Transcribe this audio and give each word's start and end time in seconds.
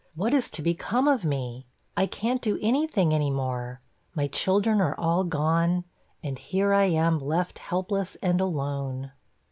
What 0.15 0.33
is 0.33 0.49
to 0.57 0.63
become 0.63 1.07
of 1.07 1.23
me? 1.23 1.67
I 1.95 2.07
can't 2.07 2.41
do 2.41 2.57
anything 2.59 3.13
any 3.13 3.29
more 3.29 3.81
my 4.15 4.25
children 4.25 4.81
are 4.81 4.99
all 4.99 5.23
gone, 5.23 5.83
and 6.23 6.39
here 6.39 6.73
I 6.73 6.85
am 6.85 7.19
left 7.19 7.59
helpless 7.59 8.15
and 8.19 8.41
alone.' 8.41 9.11